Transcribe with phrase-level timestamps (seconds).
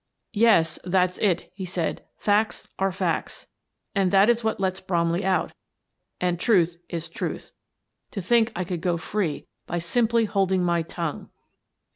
[0.33, 3.45] "Yes, that's it," he said," facts are facts,
[3.93, 5.53] and that is what lets Bromley out.
[6.19, 7.51] And truth is truth.
[8.09, 11.29] To think that I could go free by simply holding my tongue!"